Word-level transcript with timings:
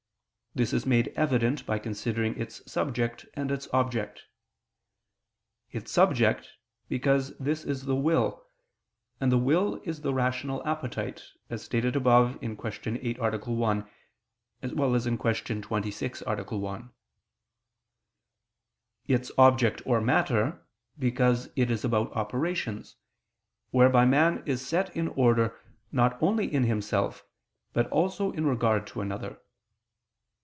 This 0.53 0.73
is 0.73 0.85
made 0.85 1.13
evident 1.15 1.65
by 1.65 1.79
considering 1.79 2.37
its 2.37 2.61
subject 2.69 3.25
and 3.35 3.49
its 3.51 3.69
object: 3.71 4.23
its 5.71 5.89
subject, 5.89 6.45
because 6.89 7.33
this 7.37 7.63
is 7.63 7.85
the 7.85 7.95
will, 7.95 8.45
and 9.21 9.31
the 9.31 9.37
will 9.37 9.79
is 9.85 10.01
the 10.01 10.13
rational 10.13 10.61
appetite, 10.67 11.23
as 11.49 11.63
stated 11.63 11.95
above 11.95 12.37
(Q. 12.41 12.59
8, 13.01 13.17
A. 13.17 13.37
1; 13.39 13.89
Q. 14.73 15.61
26, 15.61 16.23
A. 16.27 16.43
1): 16.43 16.89
its 19.07 19.31
object 19.37 19.81
or 19.85 20.01
matter, 20.01 20.67
because 20.99 21.47
it 21.55 21.71
is 21.71 21.85
about 21.85 22.11
operations, 22.11 22.97
whereby 23.69 24.03
man 24.03 24.43
is 24.45 24.67
set 24.67 24.93
in 24.97 25.07
order 25.07 25.57
not 25.93 26.21
only 26.21 26.53
in 26.53 26.63
himself, 26.63 27.23
but 27.71 27.87
also 27.89 28.33
in 28.33 28.45
regard 28.45 28.85
to 28.87 28.99
another. 28.99 29.39